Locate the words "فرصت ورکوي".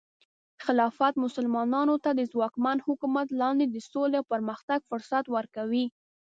4.89-5.85